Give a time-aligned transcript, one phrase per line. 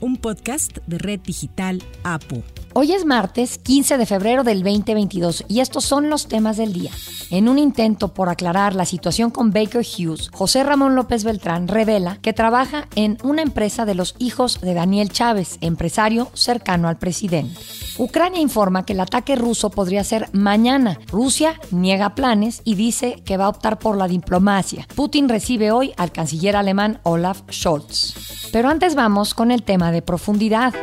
[0.00, 2.42] un podcast de Red Digital APU.
[2.72, 6.92] Hoy es martes 15 de febrero del 2022 y estos son los temas del día.
[7.30, 12.18] En un intento por aclarar la situación con Baker Hughes, José Ramón López Beltrán revela
[12.22, 17.60] que trabaja en una empresa de los hijos de Daniel Chávez, empresario cercano al presidente.
[17.98, 20.98] Ucrania informa que el ataque ruso podría ser mañana.
[21.08, 24.86] Rusia niega planes y dice que va a optar por la diplomacia.
[24.94, 28.39] Putin recibe hoy al canciller alemán Olaf Scholz.
[28.52, 30.74] Pero antes vamos con el tema de profundidad.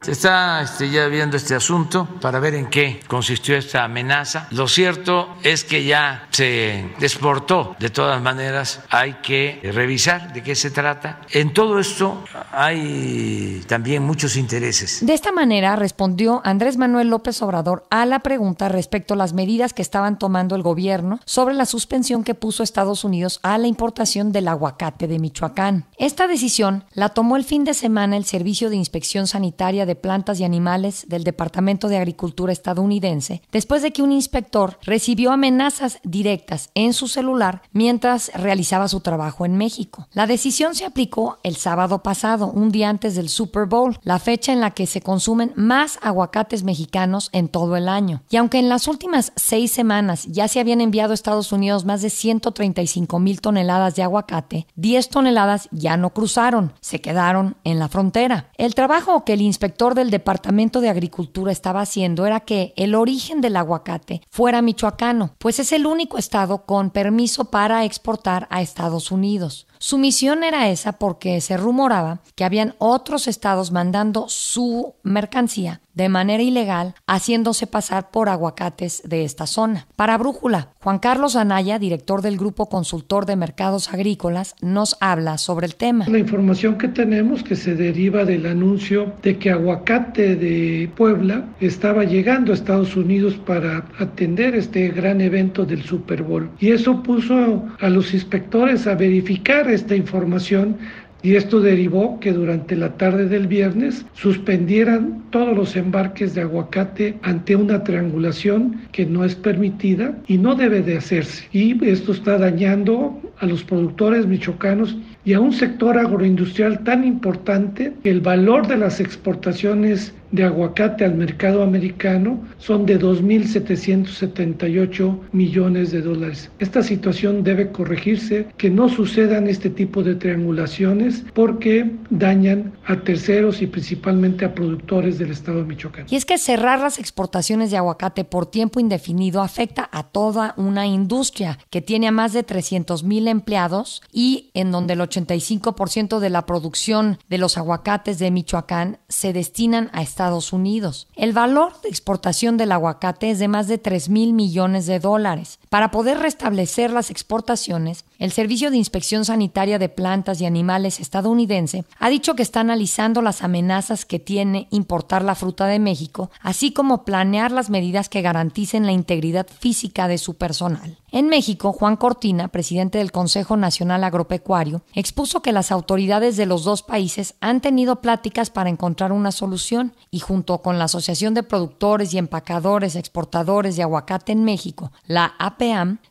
[0.00, 4.46] Se está este, ya viendo este asunto para ver en qué consistió esta amenaza.
[4.52, 7.74] Lo cierto es que ya se exportó.
[7.80, 11.20] De todas maneras, hay que revisar de qué se trata.
[11.32, 12.22] En todo esto
[12.52, 15.04] hay también muchos intereses.
[15.04, 19.74] De esta manera respondió Andrés Manuel López Obrador a la pregunta respecto a las medidas
[19.74, 24.30] que estaban tomando el gobierno sobre la suspensión que puso Estados Unidos a la importación
[24.30, 25.86] del aguacate de Michoacán.
[25.96, 30.38] Esta decisión la tomó el fin de semana el Servicio de Inspección Sanitaria de Plantas
[30.38, 36.70] y Animales del Departamento de Agricultura estadounidense, después de que un inspector recibió amenazas directas
[36.74, 40.06] en su celular mientras realizaba su trabajo en México.
[40.12, 44.52] La decisión se aplicó el sábado pasado, un día antes del Super Bowl, la fecha
[44.52, 48.22] en la que se consumen más aguacates mexicanos en todo el año.
[48.30, 52.02] Y aunque en las últimas seis semanas ya se habían enviado a Estados Unidos más
[52.02, 57.88] de 135 mil toneladas de aguacate, 10 toneladas ya no cruzaron, se quedaron en la
[57.88, 58.50] frontera.
[58.56, 63.40] El trabajo que el inspector del Departamento de Agricultura estaba haciendo era que el origen
[63.40, 69.12] del aguacate fuera michoacano, pues es el único estado con permiso para exportar a Estados
[69.12, 69.68] Unidos.
[69.78, 76.08] Su misión era esa porque se rumoraba que habían otros estados mandando su mercancía de
[76.08, 79.88] manera ilegal, haciéndose pasar por aguacates de esta zona.
[79.96, 85.66] Para Brújula, Juan Carlos Anaya, director del Grupo Consultor de Mercados Agrícolas, nos habla sobre
[85.66, 86.06] el tema.
[86.08, 92.04] La información que tenemos que se deriva del anuncio de que aguacate de Puebla estaba
[92.04, 96.48] llegando a Estados Unidos para atender este gran evento del Super Bowl.
[96.60, 100.76] Y eso puso a los inspectores a verificar esta información
[101.20, 107.16] y esto derivó que durante la tarde del viernes suspendieran todos los embarques de aguacate
[107.22, 111.48] ante una triangulación que no es permitida y no debe de hacerse.
[111.52, 117.92] Y esto está dañando a los productores michoacanos y a un sector agroindustrial tan importante
[118.02, 125.92] que el valor de las exportaciones de aguacate al mercado americano son de 2.778 millones
[125.92, 126.50] de dólares.
[126.58, 133.60] Esta situación debe corregirse, que no sucedan este tipo de triangulaciones porque dañan a terceros
[133.62, 136.06] y principalmente a productores del estado de Michoacán.
[136.10, 140.86] Y es que cerrar las exportaciones de aguacate por tiempo indefinido afecta a toda una
[140.86, 146.30] industria que tiene a más de 300 mil empleados y en donde el 85% de
[146.30, 151.06] la producción de los aguacates de Michoacán se destinan a Estados Unidos.
[151.14, 155.60] El valor de exportación del aguacate es de más de 3 mil millones de dólares.
[155.68, 161.84] Para poder restablecer las exportaciones, el Servicio de Inspección Sanitaria de Plantas y Animales estadounidense
[161.98, 166.72] ha dicho que está analizando las amenazas que tiene importar la fruta de México, así
[166.72, 170.98] como planear las medidas que garanticen la integridad física de su personal.
[171.10, 176.64] En México, Juan Cortina, presidente del Consejo Nacional Agropecuario, expuso que las autoridades de los
[176.64, 181.42] dos países han tenido pláticas para encontrar una solución y junto con la Asociación de
[181.42, 185.34] Productores y Empacadores Exportadores de Aguacate en México, la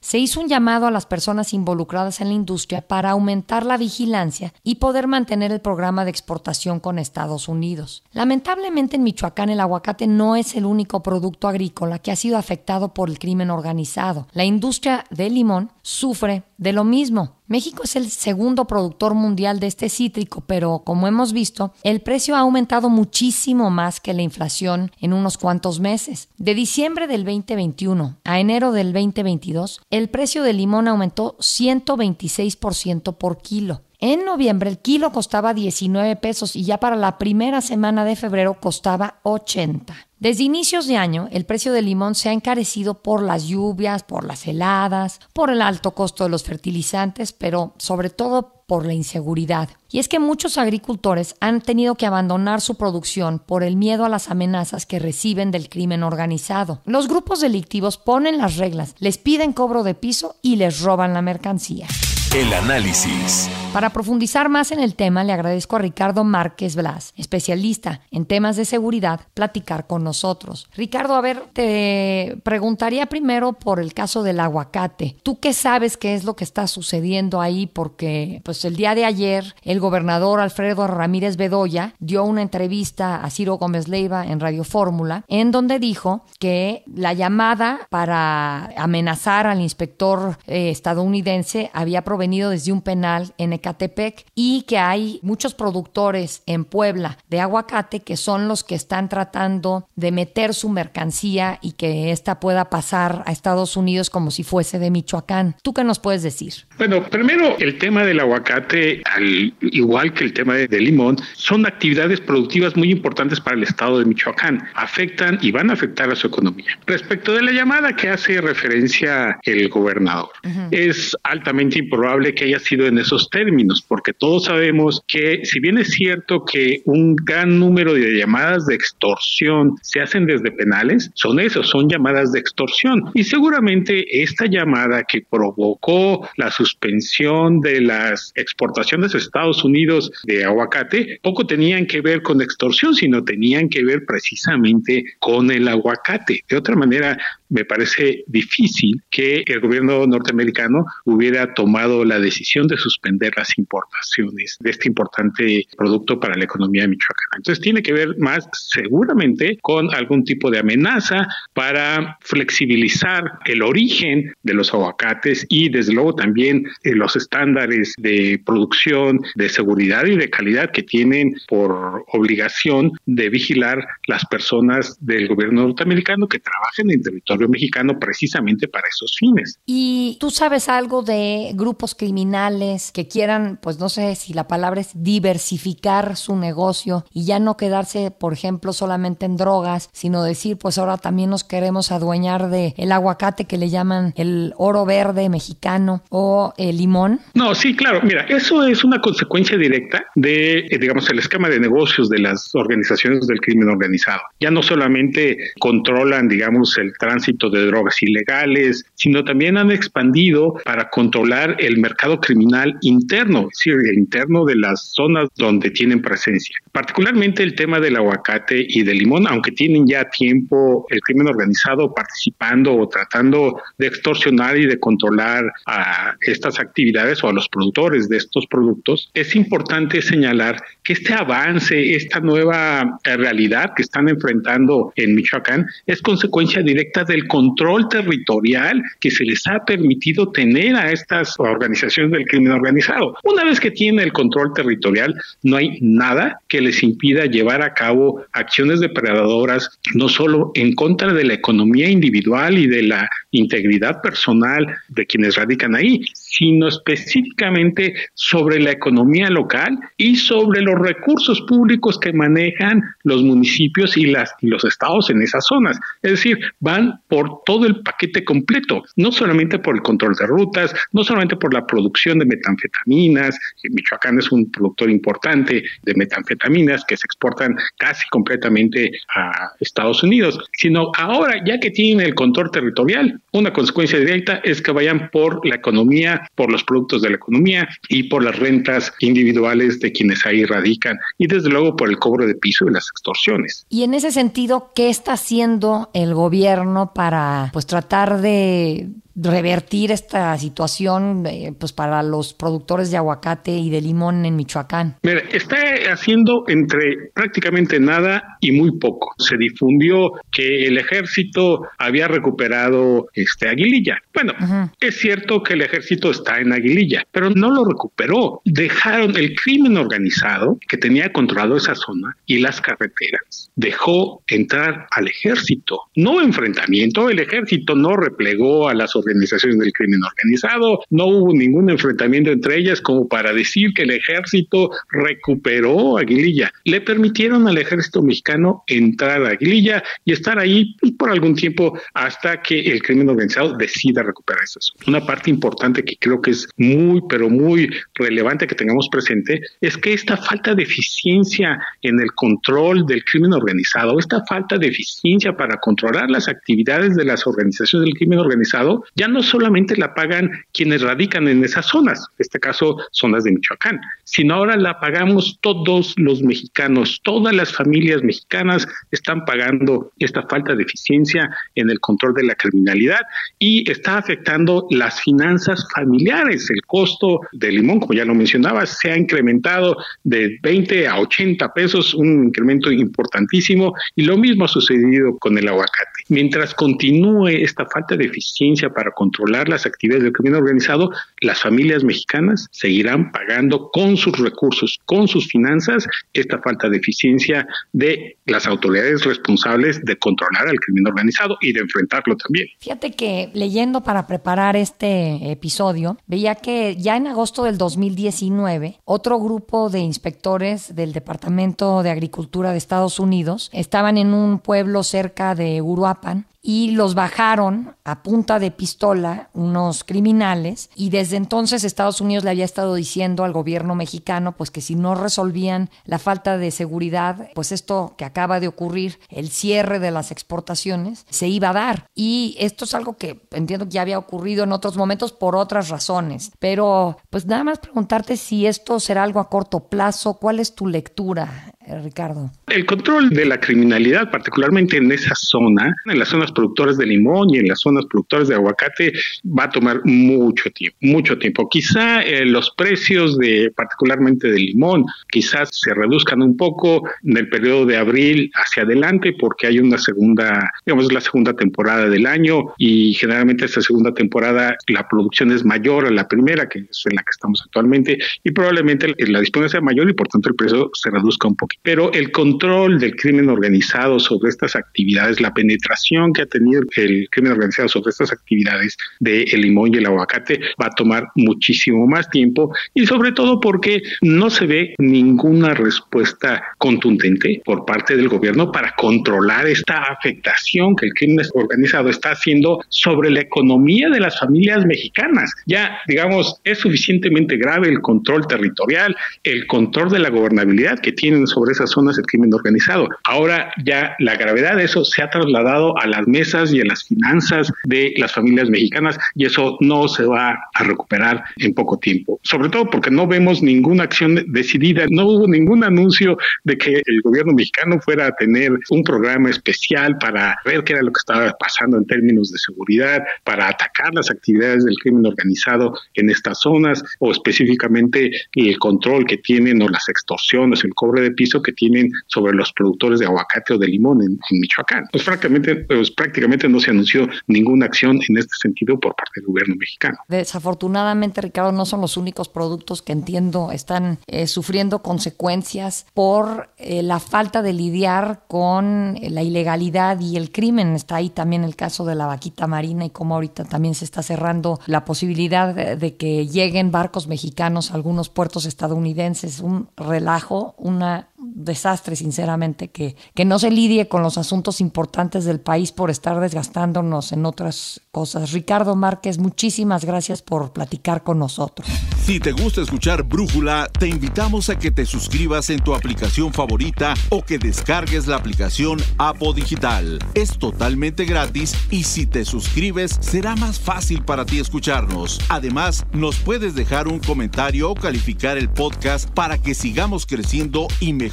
[0.01, 4.53] Se hizo un llamado a las personas involucradas en la industria para aumentar la vigilancia
[4.63, 8.03] y poder mantener el programa de exportación con Estados Unidos.
[8.11, 12.93] Lamentablemente en Michoacán el aguacate no es el único producto agrícola que ha sido afectado
[12.93, 14.27] por el crimen organizado.
[14.33, 17.36] La industria de limón sufre de lo mismo.
[17.47, 22.35] México es el segundo productor mundial de este cítrico, pero como hemos visto, el precio
[22.35, 26.27] ha aumentado muchísimo más que la inflación en unos cuantos meses.
[26.37, 33.41] De diciembre del 2021 a enero del 2022, el precio del limón aumentó 126% por
[33.41, 33.81] kilo.
[33.99, 38.59] En noviembre el kilo costaba 19 pesos y ya para la primera semana de febrero
[38.59, 40.06] costaba 80.
[40.19, 44.25] Desde inicios de año, el precio del limón se ha encarecido por las lluvias, por
[44.25, 49.69] las heladas, por el alto costo de los fertilizantes, pero sobre todo por la inseguridad.
[49.91, 54.09] Y es que muchos agricultores han tenido que abandonar su producción por el miedo a
[54.09, 56.81] las amenazas que reciben del crimen organizado.
[56.85, 61.21] Los grupos delictivos ponen las reglas, les piden cobro de piso y les roban la
[61.21, 61.87] mercancía.
[62.35, 63.49] El análisis.
[63.73, 68.55] Para profundizar más en el tema, le agradezco a Ricardo Márquez Blas, especialista en temas
[68.55, 70.67] de seguridad, platicar con nosotros.
[70.75, 75.17] Ricardo, a ver, te preguntaría primero por el caso del aguacate.
[75.21, 77.67] ¿Tú qué sabes qué es lo que está sucediendo ahí?
[77.67, 83.29] Porque pues el día de ayer el gobernador Alfredo Ramírez Bedoya dio una entrevista a
[83.29, 89.61] Ciro Gómez Leiva en Radio Fórmula, en donde dijo que la llamada para amenazar al
[89.61, 96.41] inspector eh, estadounidense había provenido desde un penal en Ecatepec y que hay muchos productores
[96.47, 101.73] en Puebla de aguacate que son los que están tratando de meter su mercancía y
[101.73, 105.57] que ésta pueda pasar a Estados Unidos como si fuese de Michoacán.
[105.61, 106.53] ¿Tú qué nos puedes decir?
[106.79, 111.67] Bueno, primero el tema del aguacate, al igual que el tema de, de limón, son
[111.67, 114.67] actividades productivas muy importantes para el estado de Michoacán.
[114.73, 116.79] Afectan y van a afectar a su economía.
[116.87, 120.29] Respecto de la llamada que hace referencia el gobernador,
[120.71, 125.77] es altamente improbable que haya sido en esos términos, porque todos sabemos que si bien
[125.77, 131.39] es cierto que un gran número de llamadas de extorsión se hacen desde penales, son
[131.39, 133.03] esos, son llamadas de extorsión.
[133.13, 140.45] Y seguramente esta llamada que provocó la suspensión de las exportaciones a Estados Unidos de
[140.45, 146.41] aguacate, poco tenían que ver con extorsión, sino tenían que ver precisamente con el aguacate.
[146.47, 147.17] De otra manera,
[147.49, 154.57] me parece difícil que el gobierno norteamericano hubiera tomado la decisión de suspender las importaciones
[154.59, 157.37] de este importante producto para la economía de Michoacán.
[157.37, 164.33] Entonces tiene que ver más seguramente con algún tipo de amenaza para flexibilizar el origen
[164.43, 170.15] de los aguacates y desde luego también eh, los estándares de producción, de seguridad y
[170.15, 176.91] de calidad que tienen por obligación de vigilar las personas del gobierno norteamericano que trabajan
[176.91, 179.59] en territorio mexicano precisamente para esos fines.
[179.65, 184.81] ¿Y tú sabes algo de grupos criminales que quieran, pues no sé si la palabra
[184.81, 190.57] es diversificar su negocio y ya no quedarse, por ejemplo, solamente en drogas, sino decir,
[190.57, 195.29] pues ahora también nos queremos adueñar de el aguacate que le llaman el oro verde
[195.29, 197.19] mexicano o el limón?
[197.33, 198.01] No, sí, claro.
[198.03, 202.53] Mira, eso es una consecuencia directa de, eh, digamos, el esquema de negocios de las
[202.55, 204.21] organizaciones del crimen organizado.
[204.39, 210.89] Ya no solamente controlan, digamos, el tránsito de drogas ilegales, sino también han expandido para
[210.89, 216.57] controlar el mercado criminal interno, es decir, el interno de las zonas donde tienen presencia.
[216.71, 221.93] Particularmente el tema del aguacate y del limón, aunque tienen ya tiempo el crimen organizado
[221.93, 228.09] participando o tratando de extorsionar y de controlar a estas actividades o a los productores
[228.09, 234.93] de estos productos, es importante señalar que este avance, esta nueva realidad que están enfrentando
[234.95, 240.91] en Michoacán, es consecuencia directa del control territorial que se les ha permitido tener a
[240.91, 243.15] estas organizaciones del crimen organizado.
[243.23, 247.73] Una vez que tienen el control territorial, no hay nada que les impida llevar a
[247.73, 254.01] cabo acciones depredadoras, no solo en contra de la economía individual y de la integridad
[254.01, 261.41] personal de quienes radican ahí, sino específicamente sobre la economía local y sobre los recursos
[261.41, 265.79] públicos que manejan los municipios y, las, y los estados en esas zonas.
[266.01, 270.73] Es decir, van por todo el paquete completo, no solamente por el control de rutas,
[270.91, 276.97] no solamente por la producción de metanfetaminas, Michoacán es un productor importante de metanfetaminas que
[276.97, 283.19] se exportan casi completamente a Estados Unidos, sino ahora ya que tienen el control territorial,
[283.33, 287.67] una consecuencia directa es que vayan por la economía, por los productos de la economía
[287.89, 292.25] y por las rentas individuales de quienes ahí radican y desde luego por el cobro
[292.25, 293.65] de piso y las extorsiones.
[293.69, 298.87] Y en ese sentido, ¿qué está haciendo el gobierno para pues tratar de
[299.17, 304.97] revertir esta situación eh, pues para los productores de aguacate y de limón en Michoacán?
[305.01, 305.57] Mira, está
[305.91, 309.13] haciendo entre prácticamente nada y muy poco.
[309.17, 313.97] Se difundió que el ejército había recuperado este Aguililla.
[314.13, 314.33] Bueno,
[314.79, 318.41] es cierto que el ejército está en Aguililla, pero no lo recuperó.
[318.45, 323.51] Dejaron el crimen organizado que tenía controlado esa zona y las carreteras.
[323.55, 325.81] Dejó entrar al ejército.
[325.95, 331.69] No enfrentamiento, el ejército no replegó a las organizaciones del crimen organizado, no hubo ningún
[331.69, 336.51] enfrentamiento entre ellas como para decir que el ejército recuperó Aguililla.
[336.65, 342.41] Le permitieron al ejército mexicano entrar a Aguililla y estar ahí por algún tiempo hasta
[342.41, 344.59] que el crimen organizado decida recuperar eso.
[344.87, 349.77] Una parte importante que creo que es muy, pero muy relevante que tengamos presente es
[349.77, 355.35] que esta falta de eficiencia en el control del crimen organizado, esta falta de eficiencia
[355.35, 360.31] para controlar las actividades de las organizaciones del crimen organizado, ya no solamente la pagan
[360.51, 365.37] quienes radican en esas zonas, en este caso zonas de Michoacán, sino ahora la pagamos
[365.41, 371.79] todos los mexicanos, todas las familias mexicanas están pagando esta falta de eficiencia en el
[371.79, 373.01] control de la criminalidad
[373.37, 376.49] y está afectando las finanzas familiares.
[376.49, 381.53] El costo del limón, como ya lo mencionaba, se ha incrementado de 20 a 80
[381.53, 386.03] pesos, un incremento importantísimo y lo mismo ha sucedido con el aguacate.
[386.09, 390.89] Mientras continúe esta falta de eficiencia para controlar las actividades del crimen organizado,
[391.21, 397.47] las familias mexicanas seguirán pagando con sus recursos, con sus finanzas, esta falta de eficiencia
[397.73, 402.47] de las autoridades responsables de controlar al crimen organizado y de enfrentarlo también.
[402.59, 409.19] Fíjate que leyendo para preparar este episodio, veía que ya en agosto del 2019, otro
[409.19, 415.35] grupo de inspectores del Departamento de Agricultura de Estados Unidos estaban en un pueblo cerca
[415.35, 421.99] de Uruapan y los bajaron a punta de pistola unos criminales y desde entonces Estados
[421.99, 426.37] Unidos le había estado diciendo al gobierno mexicano pues que si no resolvían la falta
[426.37, 431.49] de seguridad, pues esto que acaba de ocurrir, el cierre de las exportaciones, se iba
[431.49, 431.89] a dar.
[431.93, 435.67] Y esto es algo que entiendo que ya había ocurrido en otros momentos por otras
[435.67, 436.31] razones.
[436.39, 440.65] Pero pues nada más preguntarte si esto será algo a corto plazo, ¿cuál es tu
[440.65, 441.46] lectura,
[441.83, 442.31] Ricardo?
[442.47, 447.29] El control de la criminalidad, particularmente en esa zona, en las zonas productoras de limón
[447.29, 448.93] y en las zonas productoras de aguacate,
[449.25, 451.47] va a tomar mucho tiempo, mucho tiempo.
[451.49, 457.29] Quizá eh, los precios de, particularmente de limón, quizás se reduzcan un poco en el
[457.29, 462.53] periodo de abril hacia adelante, porque hay una segunda, digamos, la segunda temporada del año
[462.57, 466.95] y generalmente esta segunda temporada la producción es mayor a la primera, que es en
[466.95, 470.69] la que estamos actualmente, y probablemente la disponibilidad sea mayor y por tanto el precio
[470.73, 471.56] se reduzca un poquito.
[471.61, 477.07] Pero el control del crimen organizado sobre estas actividades, la penetración que ha tenido el
[477.09, 481.85] crimen organizado sobre estas actividades de el limón y el aguacate va a tomar muchísimo
[481.87, 488.09] más tiempo y sobre todo porque no se ve ninguna respuesta contundente por parte del
[488.09, 493.99] gobierno para controlar esta afectación que el crimen organizado está haciendo sobre la economía de
[493.99, 495.33] las familias mexicanas.
[495.45, 501.27] Ya, digamos, es suficientemente grave el control territorial, el control de la gobernabilidad que tienen
[501.27, 502.87] sobre esas zonas el crimen organizado.
[503.03, 506.83] Ahora ya la gravedad de eso se ha trasladado a las mesas y a las
[506.83, 512.19] finanzas de las familias mexicanas y eso no se va a recuperar en poco tiempo.
[512.23, 517.01] Sobre todo porque no vemos ninguna acción decidida, no hubo ningún anuncio de que el
[517.01, 521.31] gobierno mexicano fuera a tener un programa especial para ver qué era lo que estaba
[521.39, 526.83] pasando en términos de seguridad, para atacar las actividades del crimen organizado en estas zonas
[526.99, 531.91] o específicamente el control que tienen o las extorsiones, el cobre de piso que tienen
[532.07, 534.85] sobre los productores de aguacate o de limón en, Michoacán.
[534.91, 539.27] Pues francamente, pues prácticamente no se anunció ninguna acción en este sentido por parte del
[539.27, 539.97] gobierno mexicano.
[540.07, 546.83] Desafortunadamente, Ricardo, no son los únicos productos que entiendo están eh, sufriendo consecuencias por eh,
[546.83, 550.75] la falta de lidiar con la ilegalidad y el crimen.
[550.75, 554.03] Está ahí también el caso de la vaquita marina y cómo ahorita también se está
[554.03, 559.39] cerrando la posibilidad de que lleguen barcos mexicanos a algunos puertos estadounidenses.
[559.39, 565.39] Un relajo, una desastre, sinceramente, que, que no se lidie con los asuntos importantes del
[565.39, 568.31] país por estar desgastándonos en otras cosas.
[568.31, 571.67] Ricardo Márquez, muchísimas gracias por platicar con nosotros.
[572.05, 576.93] Si te gusta escuchar Brújula, te invitamos a que te suscribas en tu aplicación favorita
[577.09, 579.99] o que descargues la aplicación Apo Digital.
[580.13, 585.19] Es totalmente gratis y si te suscribes será más fácil para ti escucharnos.
[585.29, 590.93] Además, nos puedes dejar un comentario o calificar el podcast para que sigamos creciendo y
[590.93, 591.06] mejorando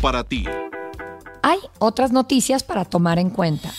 [0.00, 0.44] para ti.
[1.42, 3.70] Hay otras noticias para tomar en cuenta.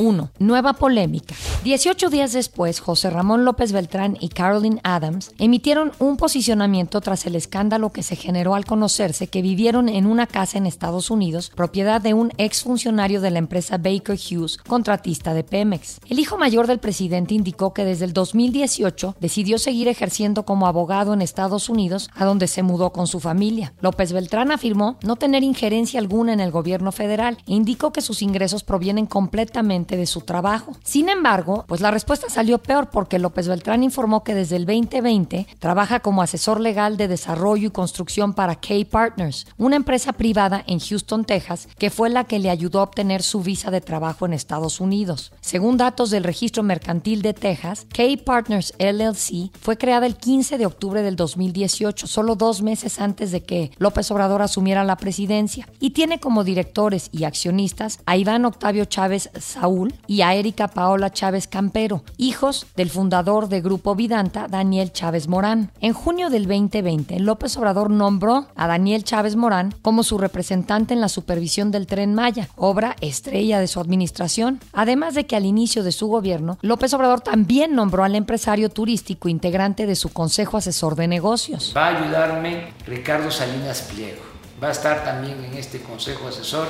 [0.00, 0.30] 1.
[0.38, 1.34] Nueva polémica.
[1.62, 7.36] 18 días después, José Ramón López Beltrán y Carolyn Adams emitieron un posicionamiento tras el
[7.36, 12.00] escándalo que se generó al conocerse que vivieron en una casa en Estados Unidos, propiedad
[12.00, 16.00] de un exfuncionario de la empresa Baker Hughes, contratista de Pemex.
[16.08, 21.12] El hijo mayor del presidente indicó que desde el 2018 decidió seguir ejerciendo como abogado
[21.12, 23.74] en Estados Unidos, a donde se mudó con su familia.
[23.82, 28.22] López Beltrán afirmó no tener injerencia alguna en el gobierno federal e indicó que sus
[28.22, 30.76] ingresos provienen completamente de su trabajo.
[30.82, 35.46] Sin embargo, pues la respuesta salió peor porque López Beltrán informó que desde el 2020
[35.58, 40.80] trabaja como asesor legal de desarrollo y construcción para K Partners, una empresa privada en
[40.80, 44.32] Houston, Texas, que fue la que le ayudó a obtener su visa de trabajo en
[44.32, 45.32] Estados Unidos.
[45.40, 50.66] Según datos del registro mercantil de Texas, K Partners LLC fue creada el 15 de
[50.66, 55.90] octubre del 2018, solo dos meses antes de que López Obrador asumiera la presidencia, y
[55.90, 61.48] tiene como directores y accionistas a Iván Octavio Chávez Saúl, y a Erika Paola Chávez
[61.48, 65.70] Campero, hijos del fundador de Grupo Vidanta, Daniel Chávez Morán.
[65.80, 71.00] En junio del 2020, López Obrador nombró a Daniel Chávez Morán como su representante en
[71.00, 74.60] la supervisión del tren Maya, obra estrella de su administración.
[74.72, 79.28] Además de que al inicio de su gobierno, López Obrador también nombró al empresario turístico
[79.28, 81.72] integrante de su Consejo Asesor de Negocios.
[81.76, 84.22] Va a ayudarme Ricardo Salinas Pliego.
[84.62, 86.68] Va a estar también en este Consejo Asesor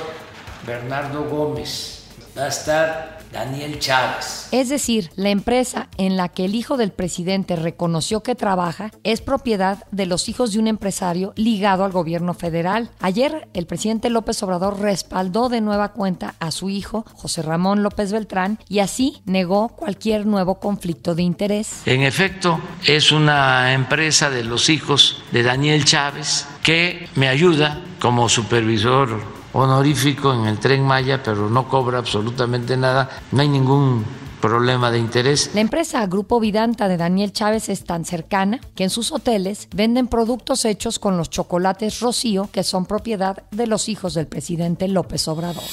[0.65, 2.00] Bernardo Gómez,
[2.37, 4.47] va a estar Daniel Chávez.
[4.51, 9.21] Es decir, la empresa en la que el hijo del presidente reconoció que trabaja es
[9.21, 12.89] propiedad de los hijos de un empresario ligado al gobierno federal.
[12.99, 18.11] Ayer, el presidente López Obrador respaldó de nueva cuenta a su hijo, José Ramón López
[18.11, 21.81] Beltrán, y así negó cualquier nuevo conflicto de interés.
[21.85, 28.29] En efecto, es una empresa de los hijos de Daniel Chávez que me ayuda como
[28.29, 33.09] supervisor honorífico en el tren Maya, pero no cobra absolutamente nada.
[33.31, 34.05] No hay ningún
[34.41, 35.51] problema de interés.
[35.53, 40.07] La empresa Grupo Vidanta de Daniel Chávez es tan cercana que en sus hoteles venden
[40.07, 45.27] productos hechos con los chocolates Rocío que son propiedad de los hijos del presidente López
[45.27, 45.63] Obrador.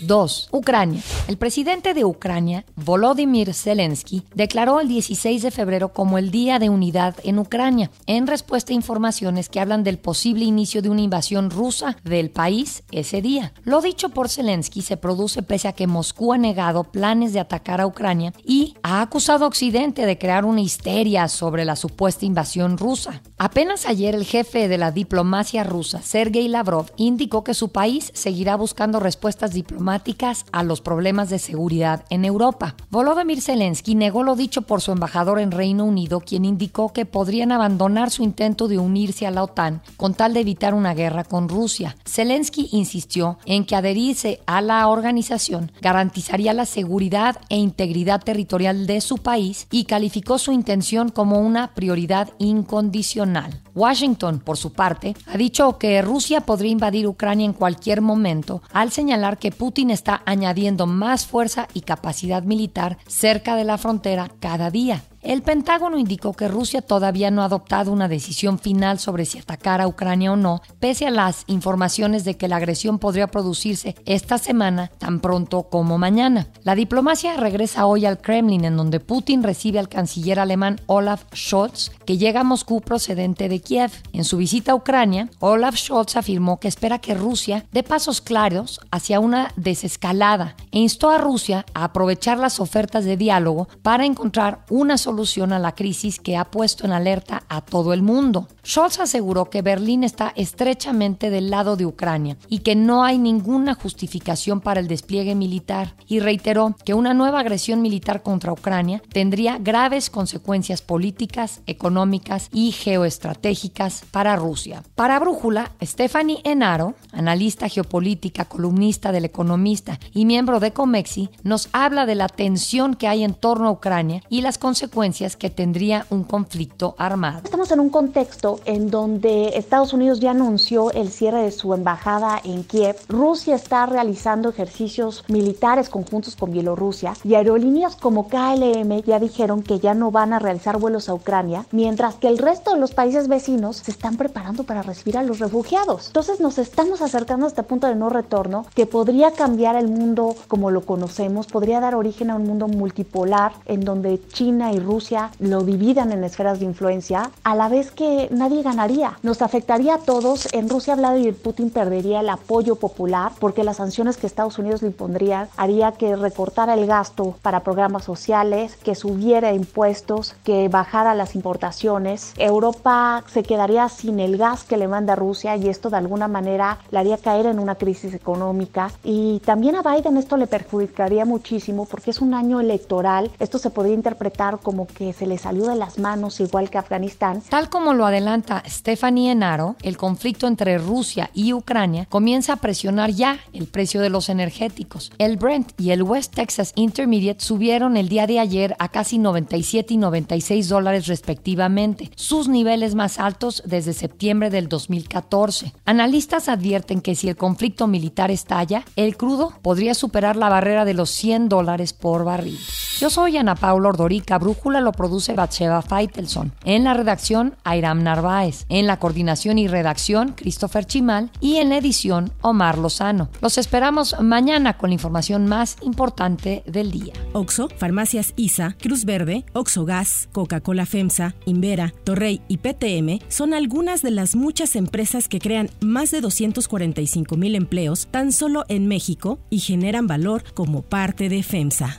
[0.00, 0.48] 2.
[0.52, 1.02] Ucrania.
[1.28, 6.70] El presidente de Ucrania, Volodymyr Zelensky, declaró el 16 de febrero como el Día de
[6.70, 11.50] Unidad en Ucrania, en respuesta a informaciones que hablan del posible inicio de una invasión
[11.50, 13.52] rusa del país ese día.
[13.64, 17.80] Lo dicho por Zelensky se produce pese a que Moscú ha negado planes de atacar
[17.80, 18.13] a Ucrania
[18.44, 23.22] y ha acusado a Occidente de crear una histeria sobre la supuesta invasión rusa.
[23.38, 28.56] Apenas ayer el jefe de la diplomacia rusa, Sergei Lavrov, indicó que su país seguirá
[28.56, 32.74] buscando respuestas diplomáticas a los problemas de seguridad en Europa.
[32.90, 37.52] Volodymyr Zelensky negó lo dicho por su embajador en Reino Unido, quien indicó que podrían
[37.52, 41.48] abandonar su intento de unirse a la OTAN con tal de evitar una guerra con
[41.48, 41.96] Rusia.
[42.06, 49.00] Zelensky insistió en que adherirse a la organización garantizaría la seguridad e integridad territorial de
[49.00, 53.60] su país y calificó su intención como una prioridad incondicional.
[53.74, 58.92] Washington, por su parte, ha dicho que Rusia podría invadir Ucrania en cualquier momento, al
[58.92, 64.70] señalar que Putin está añadiendo más fuerza y capacidad militar cerca de la frontera cada
[64.70, 65.02] día.
[65.24, 69.80] El Pentágono indicó que Rusia todavía no ha adoptado una decisión final sobre si atacar
[69.80, 74.36] a Ucrania o no, pese a las informaciones de que la agresión podría producirse esta
[74.36, 76.48] semana tan pronto como mañana.
[76.62, 81.90] La diplomacia regresa hoy al Kremlin, en donde Putin recibe al canciller alemán Olaf Scholz,
[82.04, 83.92] que llega a Moscú procedente de Kiev.
[84.12, 88.78] En su visita a Ucrania, Olaf Scholz afirmó que espera que Rusia dé pasos claros
[88.90, 94.66] hacia una desescalada e instó a Rusia a aprovechar las ofertas de diálogo para encontrar
[94.68, 98.48] una solución solución a la crisis que ha puesto en alerta a todo el mundo.
[98.66, 103.74] Scholz aseguró que Berlín está estrechamente del lado de Ucrania y que no hay ninguna
[103.74, 109.58] justificación para el despliegue militar y reiteró que una nueva agresión militar contra Ucrania tendría
[109.58, 114.82] graves consecuencias políticas, económicas y geoestratégicas para Rusia.
[114.96, 122.04] Para Brújula, Stephanie Enaro, analista geopolítica, columnista del Economista y miembro de Comexi, nos habla
[122.04, 126.24] de la tensión que hay en torno a Ucrania y las consecuencias que tendría un
[126.24, 127.42] conflicto armado.
[127.44, 132.40] Estamos en un contexto en donde Estados Unidos ya anunció el cierre de su embajada
[132.42, 139.18] en Kiev, Rusia está realizando ejercicios militares conjuntos con Bielorrusia y aerolíneas como KLM ya
[139.18, 142.80] dijeron que ya no van a realizar vuelos a Ucrania, mientras que el resto de
[142.80, 146.06] los países vecinos se están preparando para recibir a los refugiados.
[146.06, 150.34] Entonces nos estamos acercando a este punto de no retorno que podría cambiar el mundo
[150.48, 154.93] como lo conocemos, podría dar origen a un mundo multipolar en donde China y Rusia
[154.94, 159.18] Rusia lo dividan en esferas de influencia, a la vez que nadie ganaría.
[159.24, 160.46] Nos afectaría a todos.
[160.52, 164.88] En Rusia Vladimir Putin perdería el apoyo popular porque las sanciones que Estados Unidos le
[164.88, 171.34] impondrían haría que recortara el gasto para programas sociales, que subiera impuestos, que bajara las
[171.34, 172.32] importaciones.
[172.36, 176.78] Europa se quedaría sin el gas que le manda Rusia y esto de alguna manera
[176.92, 178.92] le haría caer en una crisis económica.
[179.02, 183.32] Y también a Biden esto le perjudicaría muchísimo porque es un año electoral.
[183.40, 187.42] Esto se podría interpretar como que se le salió de las manos igual que Afganistán.
[187.48, 193.10] Tal como lo adelanta Stephanie Enaro, el conflicto entre Rusia y Ucrania comienza a presionar
[193.10, 195.12] ya el precio de los energéticos.
[195.18, 199.94] El Brent y el West Texas Intermediate subieron el día de ayer a casi 97
[199.94, 205.72] y 96 dólares respectivamente, sus niveles más altos desde septiembre del 2014.
[205.84, 210.94] Analistas advierten que si el conflicto militar estalla, el crudo podría superar la barrera de
[210.94, 212.58] los 100 dólares por barril.
[213.00, 216.52] Yo soy Ana Paula Ordorica, Brújula lo produce Bacheva Feitelson.
[216.64, 218.66] En la redacción, Airam Narváez.
[218.68, 221.30] En la coordinación y redacción, Christopher Chimal.
[221.40, 223.30] Y en la edición, Omar Lozano.
[223.40, 227.14] Los esperamos mañana con la información más importante del día.
[227.32, 234.02] Oxo, Farmacias ISA, Cruz Verde, Oxo Gas, Coca-Cola FEMSA, Invera, Torrey y PTM son algunas
[234.02, 239.40] de las muchas empresas que crean más de 245 mil empleos tan solo en México
[239.50, 241.98] y generan valor como parte de FEMSA.